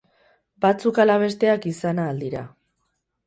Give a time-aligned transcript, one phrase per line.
[0.65, 2.41] Batzuk ala besteak izan ahal dira.